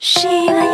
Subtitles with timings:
[0.00, 0.70] 喜马拉雅，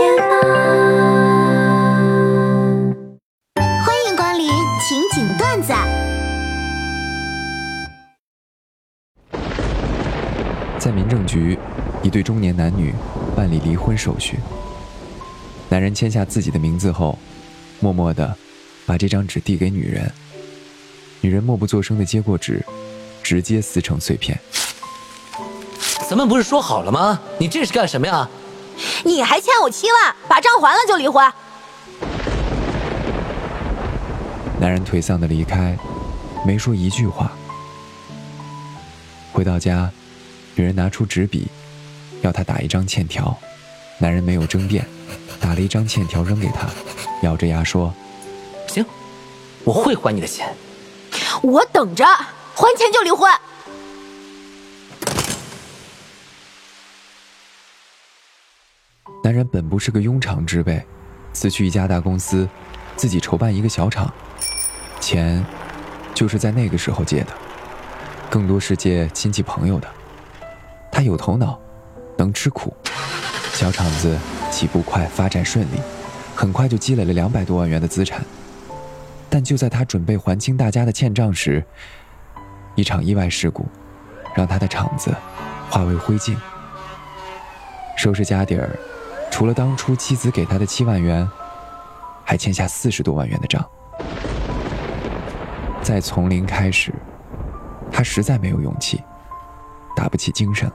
[3.55, 4.47] 欢迎光临
[4.87, 5.73] 情景段子。
[10.79, 11.59] 在民政局，
[12.03, 12.93] 一对中年男女
[13.35, 14.39] 办理离婚手续。
[15.71, 17.19] 男人签下自己的名字后，
[17.81, 18.37] 默默的
[18.85, 20.13] 把这张纸递给女人。
[21.23, 22.63] 女人默不作声的接过纸，
[23.23, 24.39] 直接撕成碎片。
[26.11, 27.19] 咱们不是说好了吗？
[27.39, 28.29] 你这是干什么呀？
[29.05, 31.31] 你还欠我七万，把账还了就离婚。
[34.59, 35.77] 男人颓丧的离开，
[36.47, 37.31] 没说一句话。
[39.31, 39.91] 回到家，
[40.55, 41.49] 女人拿出纸笔，
[42.23, 43.37] 要他打一张欠条。
[43.99, 44.87] 男人没有争辩，
[45.39, 46.67] 打了一张欠条扔给他，
[47.23, 47.93] 咬着牙说
[48.67, 48.85] ：“行，
[49.65, 50.57] 我会还你的钱。
[51.43, 52.07] 我等着，
[52.55, 53.31] 还钱就离婚。”
[59.23, 60.83] 男人本不是个庸常之辈，
[61.33, 62.49] 辞去一家大公司，
[62.97, 64.13] 自己筹办一个小厂，
[65.01, 65.45] 钱
[66.15, 67.29] 就是在那个时候借的，
[68.31, 69.89] 更多是借亲戚朋友的。
[70.91, 71.59] 他有头脑，
[72.17, 72.75] 能吃苦，
[73.53, 74.17] 小厂子
[74.51, 75.81] 起步快，发展顺利，
[76.35, 78.25] 很快就积累了两百多万元的资产。
[79.29, 81.65] 但就在他准备还清大家的欠账时，
[82.75, 83.67] 一场意外事故，
[84.35, 85.15] 让他的厂子
[85.69, 86.37] 化为灰烬。
[87.97, 88.71] 收拾家底儿。
[89.35, 91.29] 除了当初妻子给他的七万元，
[92.25, 93.69] 还欠下四十多万元的账。
[95.83, 96.95] 再从零开始，
[97.91, 99.03] 他实在没有勇气，
[99.97, 100.75] 打不起精神了。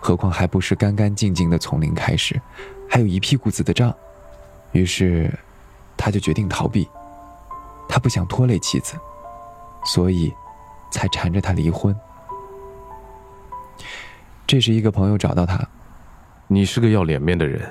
[0.00, 2.38] 何况还不是干干净净的从零开始，
[2.90, 3.90] 还有一屁股子的账。
[4.72, 5.32] 于是，
[5.96, 6.86] 他就决定逃避。
[7.88, 8.96] 他不想拖累妻子，
[9.86, 10.30] 所以
[10.90, 11.98] 才缠着他离婚。
[14.46, 15.66] 这时，一个朋友找到他。
[16.52, 17.62] 你是个要脸面的人，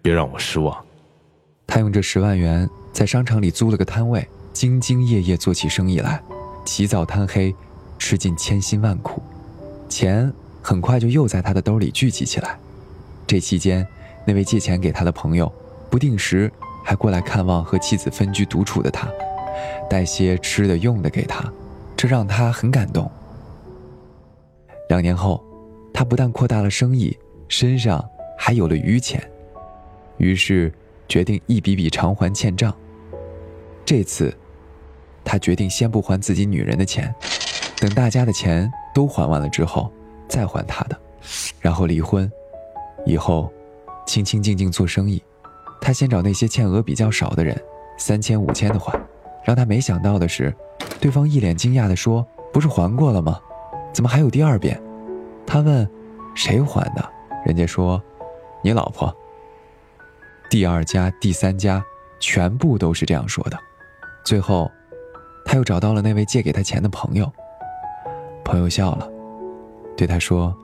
[0.00, 0.74] 别让我失望。
[1.66, 6.18] 他用这十万元在商场里租了个摊位，兢兢业业做起生意来，
[6.64, 7.54] 起早贪黑，
[7.98, 9.22] 吃尽千辛万苦，
[9.86, 12.58] 钱很快就又在他的兜里聚集起来。
[13.26, 13.86] 这期间，
[14.26, 15.52] 那位借钱给他的朋友，
[15.90, 16.50] 不定时
[16.82, 19.06] 还过来看望和妻子分居独处的他，
[19.90, 21.44] 带些吃的用的给他，
[21.94, 23.10] 这让他很感动。
[24.88, 25.44] 两年后，
[25.92, 27.14] 他不但扩大了生意，
[27.46, 28.02] 身上。
[28.44, 29.22] 还有了余钱，
[30.16, 30.72] 于是
[31.06, 32.74] 决定一笔笔偿还欠账。
[33.84, 34.36] 这次，
[35.22, 37.14] 他决定先不还自己女人的钱，
[37.76, 39.92] 等大家的钱都还完了之后
[40.26, 41.00] 再还他的，
[41.60, 42.28] 然后离婚。
[43.06, 43.48] 以后，
[44.08, 45.22] 清清静静做生意。
[45.80, 47.56] 他先找那些欠额比较少的人，
[47.96, 48.92] 三千五千的还。
[49.44, 50.52] 让他没想到的是，
[51.00, 53.38] 对方一脸惊讶地说：“不是还过了吗？
[53.92, 54.82] 怎么还有第二遍？”
[55.46, 55.88] 他问
[56.34, 57.08] ：“谁还的？”
[57.46, 58.02] 人家说。
[58.64, 59.12] 你老婆，
[60.48, 61.84] 第二家、第三家，
[62.20, 63.58] 全部都是这样说的。
[64.24, 64.70] 最后，
[65.44, 67.30] 他又找到了那位借给他钱的朋友。
[68.44, 69.10] 朋友笑了，
[69.96, 70.56] 对他说：“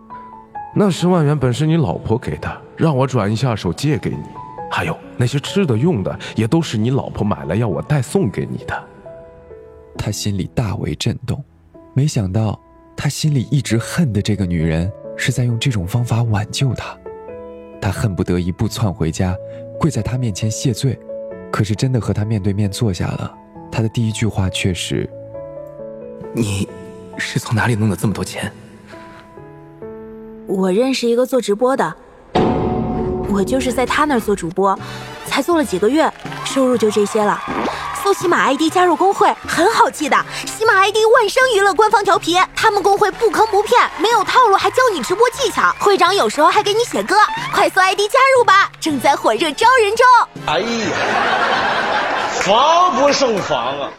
[0.76, 4.22] 那十万元本是你老婆给的，让我转一下手借给你。
[4.70, 8.88] 还有那些吃的用的，也都是你老婆买来要我代送给你的。”
[9.98, 11.42] 他心里大为震动，
[11.94, 12.60] 没想到
[12.96, 16.96] 他心里一直恨的这个女人，是在用这种方法挽救他。
[17.80, 19.36] 他恨不得一步窜回家，
[19.78, 20.98] 跪在他面前谢罪。
[21.50, 23.34] 可是真的和他面对面坐下了，
[23.72, 25.08] 他的第一句话却是
[26.34, 26.68] ：“你
[27.16, 28.52] 是从哪里弄的这么多钱？”
[30.46, 31.94] 我认识一个做直播的，
[33.30, 34.78] 我就是在他那儿做主播，
[35.26, 36.10] 才做了几个月，
[36.44, 37.38] 收入就这些了。
[38.08, 40.16] 搜喜马 ID 加入公会，很好记的。
[40.46, 45.70] 喜马 ID 万生娱乐官方调皮，他们公会不坑不骗，没有套路，还教你直播技巧。
[45.78, 47.16] 会长有时候还给你写歌，
[47.52, 50.06] 快速 ID 加入吧，正在火热招人中。
[50.46, 50.66] 哎呀，
[52.40, 53.90] 防不胜防啊！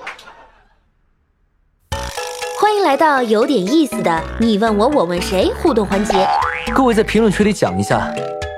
[2.59, 6.28] 欢迎来到有点意思的你问我我问谁互动环节。
[6.74, 8.12] 各位在评论区里讲一下，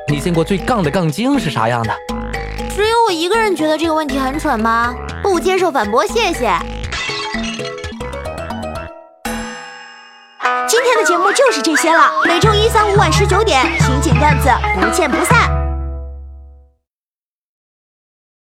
[0.07, 1.93] 你见过最杠的杠精是啥样的？
[2.73, 4.95] 只有我一个人觉得这个问题很蠢吗？
[5.31, 6.53] 不接受反驳，谢谢。
[10.67, 14.49] 今天的节目就是这些了，每周一、三、五晚十九点，情景段子
[14.81, 15.60] 不见不散。